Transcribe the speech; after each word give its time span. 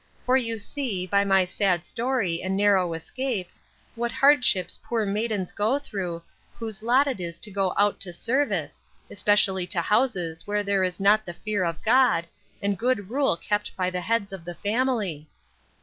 For 0.25 0.35
you 0.35 0.57
see, 0.57 1.05
by 1.05 1.23
my 1.23 1.45
sad 1.45 1.85
story, 1.85 2.41
and 2.41 2.57
narrow 2.57 2.91
escapes, 2.95 3.61
what 3.93 4.11
hardships 4.11 4.79
poor 4.83 5.05
maidens 5.05 5.51
go 5.51 5.77
through, 5.77 6.23
whose 6.57 6.81
lot 6.81 7.05
it 7.05 7.19
is 7.19 7.37
to 7.37 7.51
go 7.51 7.75
out 7.77 7.99
to 7.99 8.11
service, 8.11 8.81
especially 9.11 9.67
to 9.67 9.79
houses 9.81 10.47
where 10.47 10.63
there 10.63 10.83
is 10.83 10.99
not 10.99 11.23
the 11.23 11.33
fear 11.33 11.63
of 11.63 11.83
God, 11.83 12.25
and 12.63 12.79
good 12.79 13.11
rule 13.11 13.37
kept 13.37 13.75
by 13.77 13.91
the 13.91 14.01
heads 14.01 14.33
of 14.33 14.43
the 14.43 14.55
family. 14.55 15.27